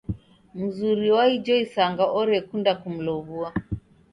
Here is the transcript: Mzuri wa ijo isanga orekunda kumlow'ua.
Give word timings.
Mzuri 0.61 1.07
wa 1.15 1.23
ijo 1.35 1.53
isanga 1.65 2.03
orekunda 2.19 2.71
kumlow'ua. 2.81 3.49